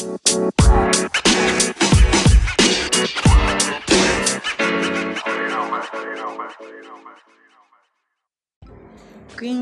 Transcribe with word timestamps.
Green 0.00 0.16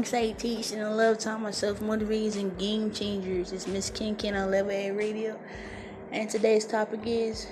Site 0.05 0.39
Teaching 0.39 0.79
and 0.79 0.97
Love 0.97 1.19
Time 1.19 1.43
Myself 1.43 1.81
Motivators 1.81 2.37
and 2.37 2.57
Game 2.57 2.93
Changers. 2.93 3.51
It's 3.51 3.67
Miss 3.67 3.91
Ken 3.91 4.15
Ken 4.15 4.37
on 4.37 4.53
Levelhead 4.53 4.97
Radio. 4.97 5.37
And 6.13 6.31
today's 6.31 6.65
topic 6.65 7.01
is 7.05 7.49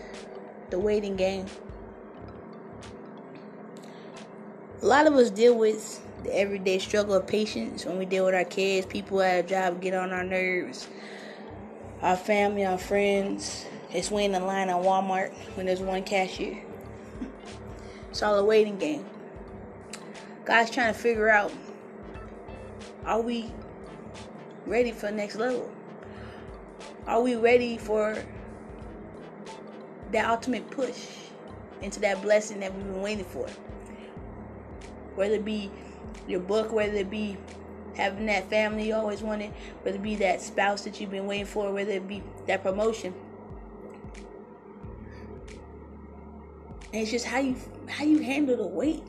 the 0.70 0.78
waiting 0.78 1.16
game. 1.16 1.46
A 4.82 4.86
lot 4.86 5.08
of 5.08 5.14
us 5.14 5.30
deal 5.30 5.58
with 5.58 6.06
the 6.22 6.38
everyday 6.38 6.78
struggle 6.78 7.16
of 7.16 7.26
patience 7.26 7.84
when 7.84 7.98
we 7.98 8.04
deal 8.04 8.26
with 8.26 8.36
our 8.36 8.44
kids, 8.44 8.86
people 8.86 9.20
at 9.22 9.44
a 9.44 9.48
job 9.48 9.82
get 9.82 9.94
on 9.94 10.12
our 10.12 10.22
nerves, 10.22 10.86
our 12.06 12.16
family, 12.16 12.64
our 12.64 12.78
friends. 12.78 13.66
It's 13.92 14.12
waiting 14.12 14.36
in 14.36 14.46
line 14.46 14.68
at 14.68 14.76
Walmart 14.76 15.32
when 15.56 15.66
there's 15.66 15.80
one 15.80 16.04
cashier. 16.04 16.62
It's 18.10 18.22
all 18.22 18.38
a 18.38 18.44
waiting 18.44 18.78
game. 18.78 19.04
God's 20.46 20.70
trying 20.70 20.94
to 20.94 20.98
figure 20.98 21.28
out 21.28 21.52
are 23.04 23.20
we 23.20 23.52
ready 24.66 24.92
for 24.92 25.06
the 25.06 25.12
next 25.12 25.34
level? 25.34 25.70
Are 27.08 27.20
we 27.20 27.34
ready 27.34 27.76
for 27.76 28.16
that 30.12 30.30
ultimate 30.30 30.70
push 30.70 31.08
into 31.82 32.00
that 32.00 32.22
blessing 32.22 32.60
that 32.60 32.74
we've 32.74 32.84
been 32.84 33.02
waiting 33.02 33.24
for? 33.24 33.48
Whether 35.16 35.34
it 35.34 35.44
be 35.44 35.70
your 36.26 36.40
book, 36.40 36.72
whether 36.72 36.94
it 36.94 37.10
be 37.10 37.36
having 37.96 38.26
that 38.26 38.48
family 38.50 38.88
you 38.88 38.94
always 38.94 39.22
wanted, 39.22 39.52
whether 39.82 39.96
it 39.96 40.02
be 40.02 40.16
that 40.16 40.40
spouse 40.40 40.82
that 40.82 41.00
you've 41.00 41.10
been 41.10 41.26
waiting 41.26 41.46
for, 41.46 41.72
whether 41.72 41.92
it 41.92 42.06
be 42.06 42.22
that 42.46 42.62
promotion. 42.62 43.14
And 46.92 47.02
it's 47.02 47.10
just 47.10 47.26
how 47.26 47.38
you 47.38 47.56
how 47.88 48.04
you 48.04 48.20
handle 48.20 48.56
the 48.56 48.66
wait. 48.66 49.02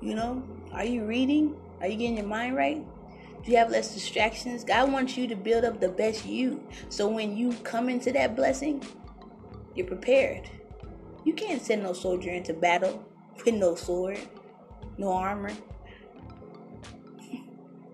You 0.00 0.14
know, 0.14 0.42
are 0.72 0.84
you 0.84 1.04
reading? 1.04 1.56
Are 1.80 1.88
you 1.88 1.96
getting 1.96 2.16
your 2.16 2.26
mind 2.26 2.56
right? 2.56 2.84
Do 3.44 3.52
you 3.52 3.58
have 3.58 3.70
less 3.70 3.94
distractions? 3.94 4.64
God 4.64 4.92
wants 4.92 5.16
you 5.16 5.26
to 5.28 5.36
build 5.36 5.64
up 5.64 5.80
the 5.80 5.88
best 5.88 6.26
you. 6.26 6.66
So 6.88 7.08
when 7.08 7.36
you 7.36 7.52
come 7.62 7.88
into 7.88 8.12
that 8.12 8.36
blessing, 8.36 8.82
you're 9.74 9.86
prepared. 9.86 10.50
You 11.24 11.32
can't 11.34 11.62
send 11.62 11.82
no 11.82 11.92
soldier 11.92 12.30
into 12.30 12.52
battle 12.52 13.04
with 13.44 13.54
no 13.54 13.74
sword, 13.74 14.18
no 14.98 15.12
armor, 15.12 15.52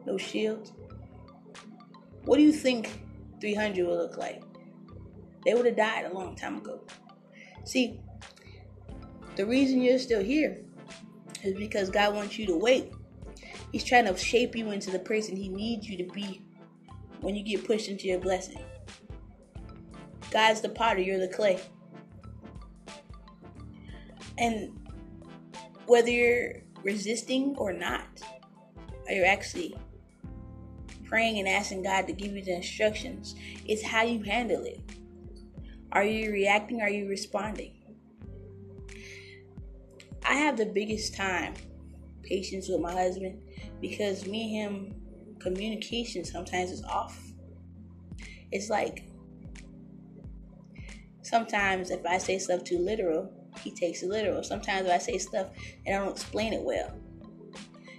no 0.06 0.18
shield. 0.18 0.72
What 2.24 2.36
do 2.36 2.42
you 2.42 2.52
think 2.52 3.00
300 3.40 3.86
would 3.86 3.98
look 3.98 4.16
like? 4.16 4.42
They 5.44 5.54
would 5.54 5.66
have 5.66 5.76
died 5.76 6.06
a 6.06 6.14
long 6.14 6.34
time 6.36 6.58
ago. 6.58 6.80
See, 7.64 8.00
the 9.36 9.44
reason 9.44 9.82
you're 9.82 9.98
still 9.98 10.22
here 10.22 10.58
is 11.42 11.54
because 11.54 11.90
God 11.90 12.14
wants 12.14 12.38
you 12.38 12.46
to 12.46 12.56
wait. 12.56 12.92
He's 13.72 13.84
trying 13.84 14.06
to 14.06 14.16
shape 14.16 14.54
you 14.54 14.70
into 14.70 14.90
the 14.90 14.98
person 14.98 15.36
He 15.36 15.48
needs 15.48 15.88
you 15.88 15.98
to 15.98 16.12
be 16.12 16.42
when 17.20 17.34
you 17.34 17.42
get 17.42 17.66
pushed 17.66 17.88
into 17.88 18.06
your 18.06 18.20
blessing. 18.20 18.60
God's 20.30 20.60
the 20.60 20.68
potter, 20.68 21.00
you're 21.00 21.20
the 21.20 21.28
clay. 21.28 21.60
And 24.38 24.78
whether 25.86 26.10
you're 26.10 26.62
resisting 26.82 27.54
or 27.56 27.72
not, 27.72 28.20
you're 29.08 29.26
actually 29.26 29.76
praying 31.14 31.38
and 31.38 31.46
asking 31.46 31.80
God 31.80 32.08
to 32.08 32.12
give 32.12 32.34
you 32.34 32.42
the 32.42 32.56
instructions, 32.56 33.36
it's 33.66 33.84
how 33.84 34.02
you 34.02 34.20
handle 34.24 34.64
it. 34.64 34.80
Are 35.92 36.02
you 36.02 36.32
reacting? 36.32 36.82
Are 36.82 36.90
you 36.90 37.08
responding? 37.08 37.72
I 40.26 40.34
have 40.34 40.56
the 40.56 40.66
biggest 40.66 41.14
time 41.14 41.54
patience 42.24 42.68
with 42.68 42.80
my 42.80 42.90
husband 42.90 43.40
because 43.80 44.26
me 44.26 44.60
and 44.60 44.88
him 44.88 45.38
communication 45.38 46.24
sometimes 46.24 46.72
is 46.72 46.82
off. 46.82 47.16
It's 48.50 48.68
like 48.68 49.04
sometimes 51.22 51.92
if 51.92 52.04
I 52.04 52.18
say 52.18 52.40
stuff 52.40 52.64
too 52.64 52.78
literal, 52.78 53.32
he 53.62 53.70
takes 53.70 54.02
it 54.02 54.08
literal. 54.08 54.42
Sometimes 54.42 54.88
if 54.88 54.92
I 54.92 54.98
say 54.98 55.18
stuff 55.18 55.46
and 55.86 55.94
I 55.94 56.04
don't 56.04 56.16
explain 56.16 56.54
it 56.54 56.62
well. 56.62 56.92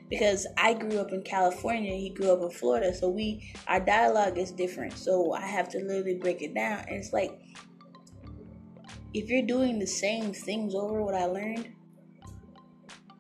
Because 0.10 0.46
I 0.58 0.74
grew 0.74 1.00
up 1.00 1.12
in 1.12 1.24
California, 1.24 1.96
he 1.96 2.10
grew 2.10 2.32
up 2.32 2.42
in 2.42 2.52
Florida, 2.52 2.94
so 2.94 3.10
we 3.10 3.52
our 3.68 3.80
dialogue 3.80 4.38
is 4.38 4.52
different. 4.52 4.94
So 4.94 5.34
I 5.34 5.46
have 5.46 5.68
to 5.70 5.80
literally 5.80 6.16
break 6.16 6.42
it 6.42 6.54
down. 6.54 6.86
And 6.88 6.98
it's 6.98 7.12
like 7.12 7.40
if 9.14 9.30
you're 9.30 9.46
doing 9.46 9.80
the 9.80 9.88
same 9.88 10.34
things 10.34 10.76
over 10.76 11.02
what 11.02 11.16
I 11.16 11.26
learned, 11.26 11.70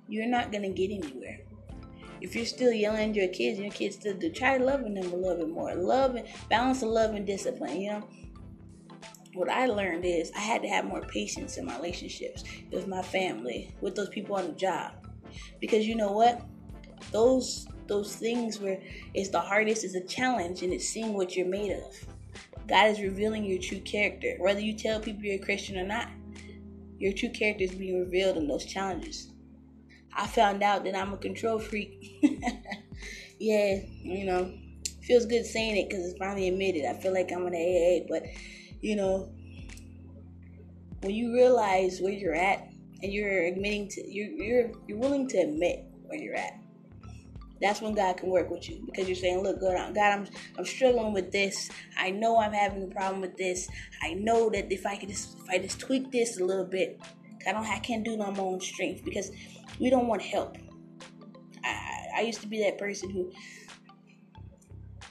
you're 0.07 0.27
not 0.27 0.51
gonna 0.51 0.69
get 0.69 0.91
anywhere. 0.91 1.39
If 2.21 2.35
you're 2.35 2.45
still 2.45 2.71
yelling 2.71 3.11
at 3.11 3.15
your 3.15 3.27
kids, 3.29 3.59
your 3.59 3.71
kids 3.71 3.95
still 3.95 4.15
do 4.15 4.29
try 4.29 4.57
loving 4.57 4.93
them 4.93 5.11
a 5.11 5.15
little 5.15 5.37
bit 5.37 5.49
more. 5.49 5.75
Love 5.75 6.15
and 6.15 6.27
balance 6.49 6.81
of 6.81 6.89
love 6.89 7.13
and 7.13 7.25
discipline, 7.25 7.81
you 7.81 7.91
know. 7.91 8.07
What 9.33 9.49
I 9.49 9.65
learned 9.65 10.05
is 10.05 10.31
I 10.35 10.39
had 10.39 10.61
to 10.61 10.67
have 10.69 10.85
more 10.85 11.01
patience 11.01 11.57
in 11.57 11.65
my 11.65 11.75
relationships 11.75 12.43
with 12.71 12.87
my 12.87 13.01
family, 13.01 13.75
with 13.81 13.95
those 13.95 14.09
people 14.09 14.37
on 14.37 14.47
the 14.47 14.53
job. 14.53 14.93
Because 15.59 15.85
you 15.85 15.95
know 15.95 16.11
what? 16.13 16.41
Those 17.11 17.67
those 17.87 18.15
things 18.15 18.59
where 18.59 18.81
it's 19.13 19.29
the 19.29 19.39
hardest 19.39 19.83
is 19.83 19.95
a 19.95 20.01
challenge 20.01 20.63
and 20.63 20.73
it's 20.73 20.87
seeing 20.87 21.13
what 21.13 21.35
you're 21.35 21.47
made 21.47 21.71
of. 21.71 21.95
God 22.67 22.89
is 22.89 22.99
revealing 22.99 23.45
your 23.45 23.61
true 23.61 23.79
character. 23.81 24.35
Whether 24.39 24.61
you 24.61 24.73
tell 24.73 24.99
people 24.99 25.23
you're 25.23 25.35
a 25.35 25.45
Christian 25.45 25.77
or 25.77 25.85
not, 25.85 26.09
your 26.97 27.13
true 27.13 27.29
character 27.29 27.63
is 27.63 27.75
being 27.75 27.99
revealed 27.99 28.37
in 28.37 28.47
those 28.47 28.65
challenges. 28.65 29.31
I 30.13 30.25
found 30.27 30.63
out 30.63 30.83
that 30.85 30.95
I'm 30.95 31.13
a 31.13 31.17
control 31.17 31.59
freak. 31.59 32.17
yeah, 33.39 33.79
you 34.01 34.25
know, 34.25 34.51
feels 35.03 35.25
good 35.25 35.45
saying 35.45 35.77
it 35.77 35.89
because 35.89 36.05
it's 36.05 36.17
finally 36.17 36.47
admitted. 36.47 36.85
I 36.85 36.93
feel 36.93 37.13
like 37.13 37.31
I'm 37.31 37.45
an 37.45 37.53
AA, 37.53 38.05
but 38.09 38.23
you 38.81 38.95
know, 38.95 39.29
when 41.01 41.13
you 41.13 41.33
realize 41.33 41.99
where 41.99 42.13
you're 42.13 42.33
at 42.35 42.69
and 43.03 43.13
you're 43.13 43.45
admitting 43.45 43.87
to 43.89 44.11
you're 44.11 44.29
you're 44.29 44.71
you're 44.87 44.97
willing 44.97 45.27
to 45.29 45.37
admit 45.37 45.85
where 46.05 46.19
you're 46.19 46.35
at. 46.35 46.59
That's 47.61 47.81
when 47.81 47.93
God 47.93 48.17
can 48.17 48.29
work 48.29 48.49
with 48.49 48.69
you 48.69 48.81
because 48.85 49.07
you're 49.07 49.15
saying, 49.15 49.41
"Look, 49.41 49.61
God, 49.61 49.95
God, 49.95 50.11
I'm 50.11 50.27
I'm 50.57 50.65
struggling 50.65 51.13
with 51.13 51.31
this. 51.31 51.69
I 51.97 52.11
know 52.11 52.39
I'm 52.39 52.53
having 52.53 52.83
a 52.83 52.87
problem 52.87 53.21
with 53.21 53.37
this. 53.37 53.69
I 54.01 54.13
know 54.13 54.49
that 54.49 54.71
if 54.71 54.85
I 54.85 54.97
could 54.97 55.09
just 55.09 55.37
if 55.39 55.49
I 55.49 55.57
just 55.57 55.79
tweak 55.79 56.11
this 56.11 56.39
a 56.39 56.43
little 56.43 56.65
bit, 56.65 56.99
I 57.47 57.53
don't 57.53 57.65
I 57.65 57.79
can't 57.79 58.03
do 58.03 58.13
it 58.13 58.19
on 58.21 58.33
my 58.33 58.43
own 58.43 58.59
strength 58.59 59.03
because 59.05 59.31
we 59.79 59.89
don't 59.89 60.07
want 60.07 60.21
help. 60.21 60.57
I, 61.63 62.07
I 62.17 62.21
used 62.21 62.41
to 62.41 62.47
be 62.47 62.61
that 62.63 62.77
person 62.77 63.09
who 63.09 63.31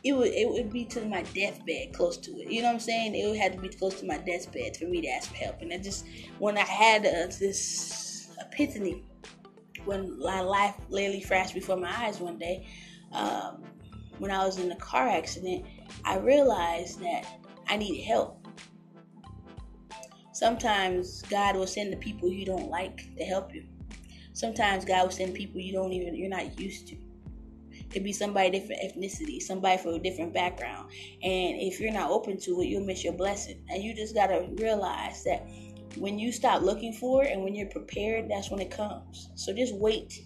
it 0.05 0.13
would 0.13 0.29
it 0.29 0.49
would 0.49 0.71
be 0.71 0.85
to 0.85 1.05
my 1.07 1.23
deathbed 1.35 1.95
close 1.95 2.19
to 2.19 2.31
it. 2.33 2.51
You 2.51 2.61
know 2.61 2.69
what 2.69 2.75
I'm 2.75 2.81
saying? 2.81 3.15
It 3.15 3.27
would 3.27 3.39
have 3.39 3.53
to 3.53 3.61
be 3.61 3.71
close 3.71 4.01
to 4.01 4.07
my 4.07 4.19
deathbed 4.19 4.77
for 4.77 4.85
me 4.85 5.01
to 5.01 5.09
ask 5.09 5.31
for 5.31 5.37
help. 5.37 5.63
And 5.63 5.73
I 5.73 5.79
just 5.79 6.05
when 6.39 6.59
I 6.59 6.65
had 6.65 7.07
uh, 7.07 7.33
this 7.41 8.29
epiphany 8.39 9.03
when 9.85 10.19
my 10.21 10.41
life 10.41 10.75
literally 10.89 11.21
flashed 11.21 11.55
before 11.55 11.77
my 11.77 11.93
eyes 12.05 12.21
one 12.21 12.39
day, 12.39 12.67
um, 13.13 13.63
when 14.19 14.31
I 14.31 14.45
was 14.45 14.59
in 14.59 14.71
a 14.71 14.77
car 14.77 15.09
accident, 15.09 15.65
I 16.05 16.19
realized 16.19 17.01
that 17.01 17.27
I 17.69 17.77
needed 17.77 18.05
help. 18.05 18.47
Sometimes 20.33 21.23
God 21.23 21.57
will 21.57 21.67
send 21.67 21.93
the 21.93 21.97
people 21.97 22.29
you 22.29 22.45
don't 22.45 22.69
like 22.69 23.15
to 23.17 23.25
help 23.25 23.55
you. 23.55 23.65
Sometimes 24.33 24.85
God 24.85 25.05
will 25.05 25.13
send 25.13 25.35
people 25.35 25.61
you 25.61 25.73
don't 25.73 25.93
even 25.93 26.15
you're 26.17 26.29
not 26.29 26.59
used 26.59 26.89
to. 26.89 26.97
It 27.71 27.91
could 27.91 28.03
be 28.03 28.13
somebody 28.13 28.51
different 28.51 28.83
ethnicity, 28.83 29.41
somebody 29.41 29.81
from 29.81 29.95
a 29.95 29.99
different 30.01 30.35
background. 30.35 30.91
And 31.23 31.61
if 31.61 31.79
you're 31.79 31.93
not 31.93 32.11
open 32.11 32.39
to 32.41 32.63
it, 32.63 32.67
you'll 32.67 32.85
miss 32.85 33.05
your 33.05 33.13
blessing. 33.13 33.65
And 33.69 33.83
you 33.83 33.95
just 33.95 34.15
gotta 34.15 34.49
realize 34.57 35.23
that 35.25 35.47
when 35.97 36.19
you 36.19 36.33
stop 36.33 36.63
looking 36.63 36.93
for 36.93 37.25
it 37.25 37.33
and 37.33 37.43
when 37.43 37.55
you're 37.55 37.69
prepared, 37.69 38.29
that's 38.29 38.51
when 38.51 38.61
it 38.61 38.71
comes. 38.71 39.31
So 39.35 39.53
just 39.53 39.75
wait. 39.75 40.25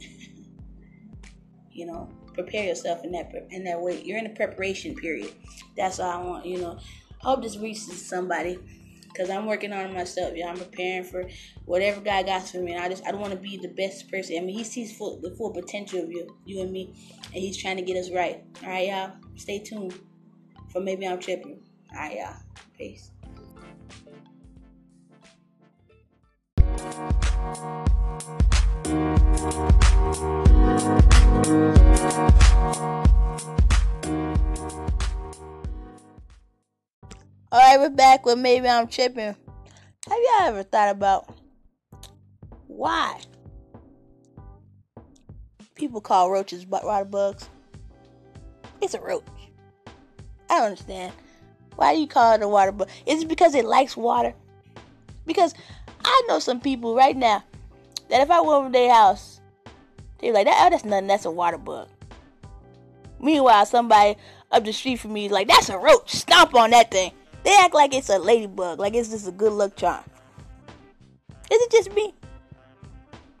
you 1.70 1.86
know, 1.86 2.08
prepare 2.34 2.64
yourself 2.64 3.04
in 3.04 3.12
that 3.12 3.32
in 3.50 3.64
that 3.64 3.80
way. 3.80 4.02
You're 4.02 4.18
in 4.18 4.26
a 4.26 4.34
preparation 4.34 4.94
period. 4.94 5.32
That's 5.76 6.00
all 6.00 6.10
I 6.10 6.22
want. 6.22 6.46
You 6.46 6.60
know, 6.60 6.78
hope 7.18 7.42
this 7.42 7.56
reaches 7.56 8.06
somebody 8.06 8.58
because 9.08 9.30
I'm 9.30 9.46
working 9.46 9.72
on 9.72 9.92
myself. 9.92 10.32
Yeah, 10.34 10.50
I'm 10.50 10.56
preparing 10.56 11.04
for 11.04 11.28
whatever 11.64 12.00
God 12.00 12.26
got 12.26 12.46
for 12.48 12.58
me. 12.58 12.72
And 12.74 12.82
I 12.82 12.88
just 12.88 13.04
I 13.06 13.10
don't 13.10 13.20
want 13.20 13.32
to 13.32 13.38
be 13.38 13.56
the 13.56 13.68
best 13.68 14.10
person. 14.10 14.36
I 14.36 14.40
mean, 14.40 14.56
He 14.56 14.64
sees 14.64 14.96
full, 14.96 15.20
the 15.20 15.30
full 15.30 15.52
potential 15.52 16.02
of 16.02 16.10
you, 16.10 16.36
you 16.44 16.62
and 16.62 16.72
me, 16.72 16.94
and 17.26 17.42
He's 17.42 17.56
trying 17.56 17.76
to 17.76 17.82
get 17.82 17.96
us 17.96 18.10
right. 18.10 18.42
All 18.62 18.70
right, 18.70 18.88
y'all. 18.88 19.12
Stay 19.36 19.58
tuned 19.58 19.94
for 20.72 20.80
maybe 20.80 21.06
I'm 21.06 21.18
tripping. 21.18 21.60
All 21.92 21.98
right, 21.98 22.16
y'all. 22.16 22.36
Peace. 22.76 23.10
Alright, 27.50 27.66
we're 37.80 37.90
back 37.90 38.24
with 38.24 38.38
Maybe 38.38 38.68
I'm 38.68 38.86
Tripping. 38.86 39.24
Have 39.24 39.36
y'all 40.08 40.42
ever 40.42 40.62
thought 40.62 40.90
about 40.90 41.34
why 42.68 43.20
people 45.74 46.00
call 46.00 46.30
roaches 46.30 46.64
water 46.64 47.04
bugs? 47.04 47.48
It's 48.80 48.94
a 48.94 49.00
roach. 49.00 49.24
I 50.48 50.58
don't 50.58 50.66
understand. 50.66 51.12
Why 51.74 51.94
do 51.94 52.00
you 52.00 52.06
call 52.06 52.34
it 52.34 52.42
a 52.42 52.48
water 52.48 52.70
bug? 52.70 52.88
Is 53.06 53.22
it 53.22 53.28
because 53.28 53.56
it 53.56 53.64
likes 53.64 53.96
water? 53.96 54.34
Because 55.26 55.52
I 56.10 56.22
know 56.28 56.38
some 56.38 56.60
people 56.60 56.94
right 56.94 57.16
now 57.16 57.44
that 58.08 58.20
if 58.20 58.30
I 58.30 58.40
went 58.40 58.52
over 58.52 58.70
their 58.70 58.92
house, 58.92 59.40
they're 60.18 60.32
like, 60.32 60.46
oh, 60.50 60.68
that's 60.70 60.84
nothing, 60.84 61.06
that's 61.06 61.24
a 61.24 61.30
water 61.30 61.58
bug. 61.58 61.88
Meanwhile, 63.20 63.66
somebody 63.66 64.16
up 64.50 64.64
the 64.64 64.72
street 64.72 64.96
from 64.96 65.12
me 65.12 65.26
is 65.26 65.32
like, 65.32 65.48
that's 65.48 65.68
a 65.68 65.78
roach, 65.78 66.10
stomp 66.10 66.54
on 66.54 66.70
that 66.70 66.90
thing. 66.90 67.12
They 67.44 67.56
act 67.58 67.74
like 67.74 67.94
it's 67.94 68.10
a 68.10 68.18
ladybug, 68.18 68.78
like 68.78 68.94
it's 68.94 69.10
just 69.10 69.28
a 69.28 69.32
good 69.32 69.52
luck 69.52 69.76
charm. 69.76 70.04
Is 71.50 71.60
it 71.62 71.70
just 71.70 71.94
me? 71.94 72.14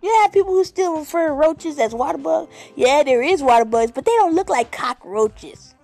You 0.02 0.20
have 0.22 0.32
people 0.32 0.52
who 0.52 0.64
still 0.64 0.98
refer 0.98 1.32
roaches 1.34 1.78
as 1.78 1.94
water 1.94 2.18
bugs. 2.18 2.52
Yeah, 2.74 3.02
there 3.02 3.22
is 3.22 3.42
water 3.42 3.66
bugs, 3.66 3.92
but 3.92 4.04
they 4.04 4.12
don't 4.12 4.34
look 4.34 4.48
like 4.48 4.72
cockroaches. 4.72 5.74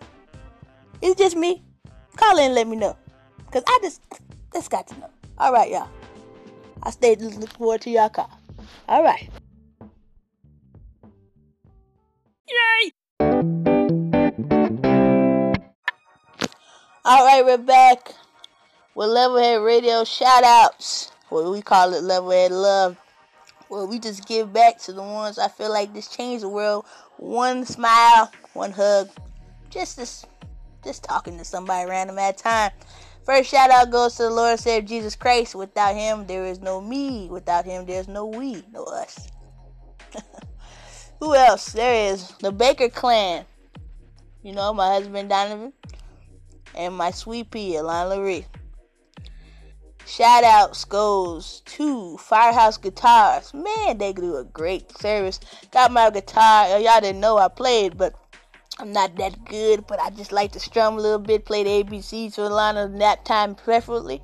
It's 1.03 1.21
just 1.21 1.37
me. 1.37 1.62
Call 2.17 2.38
in 2.38 2.55
let 2.55 2.67
me 2.67 2.77
know. 2.77 2.97
Cause 3.50 3.62
I 3.67 3.79
just 3.83 4.00
just 4.53 4.71
got 4.71 4.87
to 4.88 4.99
know. 4.99 5.11
Alright, 5.38 5.71
y'all. 5.71 5.88
I 6.87 6.91
stay 6.91 7.17
looking 7.17 7.44
forward 7.49 7.81
to 7.81 7.91
y'all 7.91 8.09
call. 8.09 8.31
Alright. 8.88 9.29
Yay! 12.49 12.93
Alright, 17.05 17.44
we're 17.44 17.59
back 17.59 18.12
with 18.94 19.09
Levelhead 19.09 19.67
Radio 19.67 20.05
shout 20.05 20.44
outs. 20.44 21.11
What 21.29 21.50
we 21.50 21.61
call 21.61 21.93
it 21.93 22.05
Levelhead 22.05 22.50
Love. 22.50 22.97
Well, 23.69 23.88
we 23.88 23.99
just 23.99 24.25
give 24.29 24.53
back 24.53 24.79
to 24.83 24.93
the 24.93 25.03
ones 25.03 25.41
I 25.41 25.49
feel 25.49 25.73
like 25.73 25.93
this 25.93 26.06
changed 26.06 26.44
the 26.44 26.49
world. 26.49 26.87
One 27.17 27.65
smile, 27.65 28.31
one 28.53 28.71
hug. 28.71 29.11
Just 29.71 29.97
this 29.97 30.25
just 30.85 31.03
talking 31.03 31.37
to 31.38 31.44
somebody 31.44 31.91
random 31.91 32.17
at 32.21 32.38
a 32.38 32.43
time. 32.44 32.71
First 33.26 33.50
shout 33.50 33.70
out 33.70 33.90
goes 33.90 34.14
to 34.14 34.23
the 34.23 34.31
Lord 34.31 34.61
Savior 34.61 34.87
Jesus 34.87 35.17
Christ. 35.17 35.56
Without 35.56 35.96
him, 35.96 36.28
there 36.28 36.46
is 36.46 36.61
no 36.61 36.81
me. 36.81 37.26
Without 37.28 37.64
him, 37.64 37.84
there's 37.84 38.06
no 38.06 38.26
we, 38.26 38.62
no 38.73 38.84
us. 38.84 39.26
Who 41.20 41.34
else? 41.34 41.73
There 41.73 42.12
is 42.12 42.31
the 42.38 42.52
Baker 42.52 42.88
clan. 42.88 43.44
You 44.44 44.52
know, 44.52 44.73
my 44.73 44.94
husband 44.94 45.28
Donovan 45.28 45.73
and 46.76 46.94
my 46.94 47.11
sweet 47.11 47.50
pea, 47.50 47.73
Alana 47.75 48.17
Marie. 48.17 48.46
Shout 50.06 50.44
outs 50.44 50.84
goes 50.84 51.62
to 51.64 52.17
Firehouse 52.19 52.76
Guitars. 52.76 53.52
Man, 53.52 53.99
they 53.99 54.12
do 54.12 54.37
a 54.37 54.44
great 54.44 54.96
service. 54.99 55.40
Got 55.73 55.90
my 55.90 56.11
guitar. 56.11 56.78
Y'all 56.78 57.00
didn't 57.00 57.19
know 57.19 57.38
I 57.38 57.49
played, 57.49 57.99
but 57.99 58.14
I'm 58.78 58.93
not 58.93 59.17
that 59.17 59.44
good, 59.46 59.87
but 59.87 60.00
I 60.00 60.11
just 60.11 60.32
like 60.32 60.52
to 60.52 60.61
strum 60.61 60.99
a 60.99 61.00
little 61.00 61.19
bit, 61.19 61.46
play 61.46 61.64
the 61.64 61.84
ABCs 61.84 62.34
for 62.34 62.43
a 62.43 62.50
lot 62.50 62.76
of 62.76 62.90
nap 62.90 63.25
time 63.25 63.55
preferably. 63.55 64.20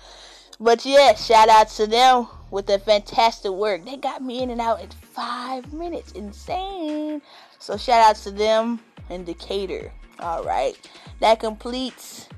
but 0.60 0.86
yeah, 0.86 1.14
shout 1.14 1.48
out 1.48 1.68
to 1.70 1.86
them 1.88 2.28
with 2.52 2.66
their 2.66 2.78
fantastic 2.78 3.50
work. 3.50 3.84
They 3.84 3.96
got 3.96 4.22
me 4.22 4.40
in 4.40 4.50
and 4.50 4.60
out 4.60 4.80
in 4.80 4.90
five 4.90 5.72
minutes. 5.72 6.12
Insane. 6.12 7.20
So 7.58 7.76
shout 7.76 8.08
out 8.08 8.16
to 8.22 8.30
them 8.30 8.78
in 9.10 9.24
Decatur. 9.24 9.92
Alright. 10.20 10.88
That 11.18 11.40
completes 11.40 12.28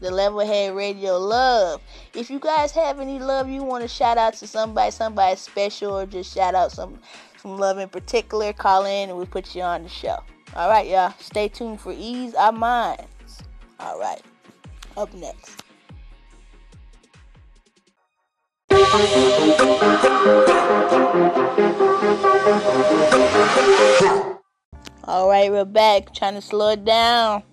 the 0.00 0.10
Level 0.10 0.40
Head 0.40 0.74
Radio 0.74 1.18
Love. 1.18 1.80
If 2.14 2.30
you 2.30 2.40
guys 2.40 2.72
have 2.72 2.98
any 2.98 3.20
love 3.20 3.48
you 3.48 3.62
want 3.62 3.82
to 3.82 3.88
shout 3.88 4.18
out 4.18 4.34
to 4.34 4.46
somebody, 4.48 4.90
somebody 4.90 5.36
special, 5.36 5.98
or 5.98 6.06
just 6.06 6.34
shout 6.34 6.56
out 6.56 6.72
some 6.72 6.98
some 7.36 7.56
love 7.56 7.78
in 7.78 7.88
particular, 7.88 8.52
call 8.52 8.84
in 8.84 9.08
and 9.08 9.16
we'll 9.16 9.26
put 9.26 9.54
you 9.54 9.62
on 9.62 9.84
the 9.84 9.88
show. 9.88 10.18
All 10.56 10.68
right, 10.68 10.88
y'all. 10.88 11.14
Stay 11.20 11.46
tuned 11.46 11.80
for 11.80 11.94
Ease 11.96 12.34
Our 12.34 12.50
Minds. 12.50 13.42
All 13.78 14.00
right. 14.00 14.20
Up 14.96 15.14
next. 15.14 15.62
All 25.04 25.28
right, 25.28 25.52
we're 25.52 25.64
back. 25.64 26.12
Trying 26.12 26.34
to 26.34 26.42
slow 26.42 26.70
it 26.70 26.84
down. 26.84 27.44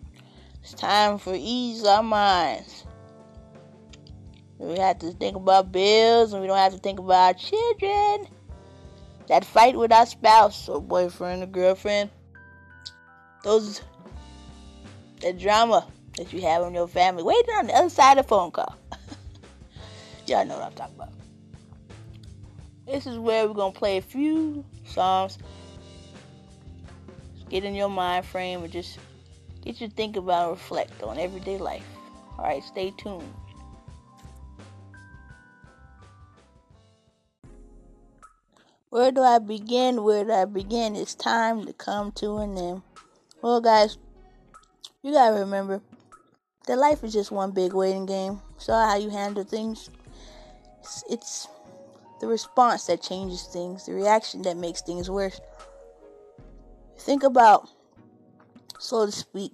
It's 0.64 0.74
time 0.74 1.20
for 1.20 1.36
Ease 1.38 1.86
Our 1.86 2.02
Minds. 2.02 2.86
We 4.58 4.80
have 4.80 4.98
to 5.00 5.12
think 5.12 5.36
about 5.36 5.72
bills 5.72 6.34
and 6.34 6.42
we 6.42 6.48
don't 6.48 6.58
have 6.58 6.74
to 6.74 6.80
think 6.80 6.98
about 6.98 7.14
our 7.14 7.34
children. 7.36 8.28
That 9.28 9.46
fight 9.46 9.76
with 9.76 9.92
our 9.92 10.08
spouse 10.08 10.68
or 10.68 10.82
boyfriend 10.82 11.44
or 11.44 11.46
girlfriend 11.46 12.10
those 13.44 13.82
the 15.22 15.34
drama 15.34 15.86
that 16.18 16.32
you 16.34 16.42
have 16.42 16.64
in 16.64 16.74
your 16.74 16.88
family 16.88 17.24
waiting 17.24 17.56
on 17.56 17.68
the 17.68 17.74
other 17.74 17.90
side 17.90 18.18
of 18.18 18.26
the 18.26 18.30
phone 18.30 18.52
call. 18.52 18.76
Y'all 20.28 20.46
know 20.46 20.56
what 20.56 20.66
I'm 20.66 20.74
talking 20.74 20.96
about. 20.96 21.14
This 22.86 23.06
is 23.06 23.18
where 23.18 23.48
we're 23.48 23.54
gonna 23.54 23.74
play 23.74 23.98
a 23.98 24.02
few 24.02 24.64
songs. 24.86 25.38
Get 27.50 27.64
in 27.64 27.76
your 27.76 27.90
mind 27.90 28.26
frame 28.26 28.64
and 28.64 28.72
just 28.72 29.00
get 29.64 29.80
you 29.80 29.88
to 29.88 29.94
think 29.94 30.16
about 30.16 30.50
and 30.50 30.52
reflect 30.52 31.04
on 31.04 31.18
everyday 31.18 31.58
life. 31.58 31.86
Alright, 32.38 32.64
stay 32.64 32.94
tuned. 32.98 33.34
Where 38.90 39.12
do 39.12 39.22
I 39.22 39.40
begin? 39.40 40.04
Where 40.04 40.24
do 40.24 40.32
I 40.32 40.46
begin? 40.46 40.96
It's 40.96 41.14
time 41.14 41.66
to 41.66 41.74
come 41.74 42.12
to 42.14 42.38
an 42.38 42.58
end. 42.58 42.82
Well, 43.48 43.62
guys, 43.62 43.98
you 45.02 45.14
gotta 45.14 45.40
remember 45.40 45.80
that 46.66 46.78
life 46.78 47.02
is 47.06 47.14
just 47.14 47.32
one 47.32 47.52
big 47.52 47.72
waiting 47.72 48.06
game. 48.06 48.42
So 48.58 48.74
how 48.74 48.98
you 48.98 49.10
handle 49.10 49.46
things, 49.46 49.90
it's, 50.82 51.06
it's 51.10 51.48
the 52.20 52.28
response 52.28 52.88
that 52.88 53.02
changes 53.02 53.44
things, 53.44 53.86
the 53.86 53.94
reaction 53.94 54.42
that 54.42 54.58
makes 54.58 54.82
things 54.82 55.10
worse. 55.10 55.40
Think 57.00 57.24
about 57.24 57.70
slow 58.80 59.06
to 59.06 59.14
speak, 59.14 59.54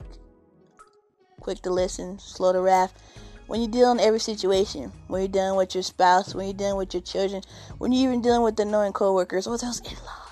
quick 1.39 1.61
to 1.61 1.69
listen, 1.69 2.17
slow 2.17 2.51
to 2.51 2.61
wrath. 2.61 2.99
When 3.45 3.61
you're 3.61 3.69
dealing 3.69 3.99
every 3.99 4.19
situation, 4.19 4.91
when 5.07 5.21
you're 5.21 5.27
dealing 5.27 5.55
with 5.55 5.75
your 5.75 5.83
spouse, 5.83 6.33
when 6.33 6.47
you're 6.47 6.57
dealing 6.57 6.77
with 6.77 6.95
your 6.95 7.03
children, 7.03 7.43
when 7.77 7.91
you're 7.91 8.09
even 8.09 8.23
dealing 8.23 8.41
with 8.41 8.59
annoying 8.59 8.93
coworkers 8.93 9.45
or 9.45 9.59
those 9.59 9.81
in-laws 9.81 10.22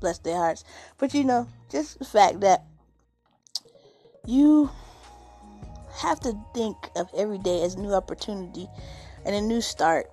bless 0.00 0.18
their 0.18 0.36
hearts. 0.36 0.64
But 0.98 1.14
you 1.14 1.24
know, 1.24 1.48
just 1.70 1.98
the 1.98 2.04
fact 2.04 2.40
that 2.40 2.64
you 4.26 4.70
have 5.98 6.20
to 6.20 6.38
think 6.54 6.76
of 6.96 7.08
every 7.16 7.38
day 7.38 7.62
as 7.62 7.74
a 7.74 7.80
new 7.80 7.92
opportunity 7.92 8.68
and 9.24 9.34
a 9.34 9.40
new 9.40 9.60
start. 9.60 10.06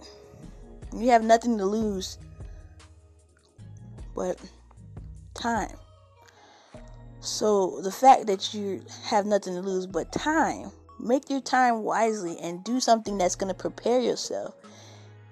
You 0.93 1.09
have 1.09 1.23
nothing 1.23 1.57
to 1.57 1.65
lose 1.65 2.17
but 4.15 4.39
time. 5.33 5.75
So 7.19 7.81
the 7.81 7.91
fact 7.91 8.27
that 8.27 8.53
you 8.53 8.83
have 9.03 9.25
nothing 9.25 9.55
to 9.55 9.61
lose 9.61 9.85
but 9.85 10.11
time, 10.11 10.71
make 10.99 11.29
your 11.29 11.41
time 11.41 11.83
wisely 11.83 12.37
and 12.39 12.63
do 12.63 12.79
something 12.79 13.17
that's 13.17 13.35
going 13.35 13.53
to 13.53 13.59
prepare 13.59 13.99
yourself 13.99 14.55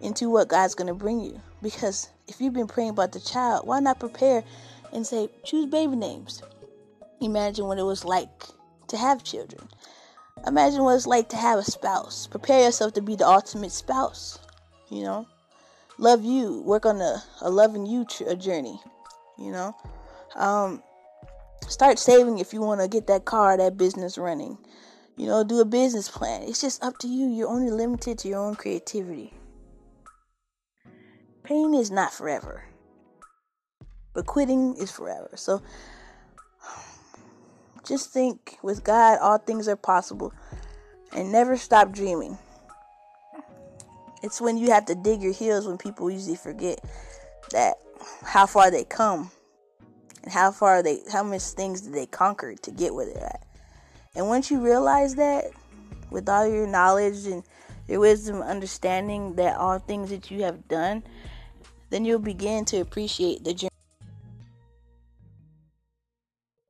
into 0.02 0.30
what 0.30 0.50
God's 0.50 0.76
going 0.76 0.88
to 0.88 0.94
bring 0.94 1.22
you. 1.22 1.40
Because 1.62 2.10
if 2.27 2.39
you've 2.39 2.53
been 2.53 2.68
praying 2.68 2.92
about 2.92 3.12
the 3.12 3.20
child, 3.20 3.68
why 3.68 3.80
not 3.80 4.00
prepare 4.00 4.44
and 4.92 5.06
say, 5.06 5.30
choose 5.44 5.65
baby 5.65 5.96
names? 5.96 6.42
Imagine 7.22 7.68
what 7.68 7.80
it 7.80 7.84
was 7.84 8.06
like 8.06 8.44
to 8.88 8.98
have 8.98 9.24
children. 9.24 9.68
Imagine 10.46 10.84
what 10.84 10.96
it's 10.96 11.08
like 11.08 11.30
to 11.30 11.38
have 11.38 11.60
a 11.60 11.63
spouse. 11.63 12.27
Prepare 12.27 12.65
yourself 12.65 12.94
to 12.94 13.01
be 13.01 13.15
the 13.15 13.27
ultimate 13.27 13.72
spouse. 13.72 14.39
You 14.89 15.03
know, 15.03 15.27
love 15.98 16.24
you. 16.24 16.62
Work 16.62 16.86
on 16.86 17.00
a, 17.01 17.24
a 17.42 17.50
loving 17.50 17.86
you 17.86 18.06
tr- 18.06 18.34
journey. 18.34 18.80
You 19.38 19.51
know, 19.51 19.75
um, 20.36 20.84
start 21.68 21.98
saving 21.98 22.39
if 22.39 22.53
you 22.53 22.62
want 22.62 22.82
to 22.82 22.88
get 22.88 23.08
that 23.08 23.25
car, 23.25 23.58
that 23.58 23.77
business 23.77 24.18
running. 24.18 24.58
You 25.15 25.27
know, 25.27 25.44
do 25.44 25.62
a 25.62 25.65
business 25.65 26.10
plan. 26.10 26.44
It's 26.44 26.62
just 26.62 26.84
up 26.84 26.98
to 27.00 27.08
you. 27.08 27.27
You're 27.27 27.50
only 27.50 27.72
limited 27.72 28.18
to 28.20 28.27
your 28.27 28.39
own 28.39 28.56
creativity. 28.56 29.34
Pain 31.44 31.74
is 31.74 31.92
not 31.92 32.14
forever, 32.14 32.64
but 34.14 34.26
quitting 34.26 34.76
is 34.78 34.92
forever. 34.92 35.32
So 35.36 35.62
just 37.86 38.12
think 38.12 38.58
with 38.64 38.84
God, 38.84 39.20
all 39.20 39.38
things 39.38 39.68
are 39.68 39.76
possible, 39.76 40.34
and 41.12 41.32
never 41.32 41.58
stop 41.58 41.92
dreaming. 41.92 42.38
It's 44.22 44.40
when 44.40 44.58
you 44.58 44.72
have 44.72 44.86
to 44.86 44.96
dig 44.96 45.22
your 45.22 45.34
heels 45.34 45.68
when 45.68 45.78
people 45.78 46.10
usually 46.10 46.38
forget 46.38 46.80
that 47.52 47.76
how 48.24 48.46
far 48.46 48.72
they 48.72 48.86
come 48.86 49.30
and 50.24 50.32
how 50.32 50.52
far 50.52 50.82
they 50.82 51.00
how 51.12 51.24
much 51.24 51.42
things 51.42 51.82
did 51.82 51.94
they 51.94 52.06
conquer 52.06 52.56
to 52.56 52.72
get 52.72 52.96
where 52.96 53.06
they're 53.06 53.26
at. 53.26 53.46
And 54.16 54.28
once 54.28 54.50
you 54.50 54.62
realize 54.62 55.16
that, 55.16 55.52
with 56.10 56.30
all 56.30 56.48
your 56.48 56.68
knowledge 56.68 57.26
and 57.26 57.44
your 57.88 58.00
wisdom, 58.00 58.42
understanding 58.42 59.36
that 59.36 59.58
all 59.58 59.80
things 59.80 60.10
that 60.12 60.32
you 60.32 60.44
have 60.44 60.68
done, 60.68 61.04
then 61.94 62.06
you'll 62.06 62.18
begin 62.18 62.66
to 62.66 62.78
appreciate 62.78 63.44
the 63.44 63.54
journey 63.54 63.73